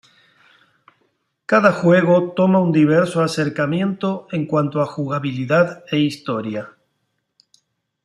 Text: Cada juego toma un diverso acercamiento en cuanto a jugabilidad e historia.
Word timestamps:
Cada 1.45 1.71
juego 1.73 2.33
toma 2.33 2.59
un 2.59 2.71
diverso 2.71 3.21
acercamiento 3.21 4.25
en 4.31 4.47
cuanto 4.47 4.81
a 4.81 4.87
jugabilidad 4.87 5.83
e 5.91 5.99
historia. 5.99 6.73